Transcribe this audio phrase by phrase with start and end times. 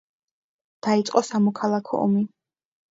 [0.87, 2.29] დაიწყო სამოქალაქო ომი.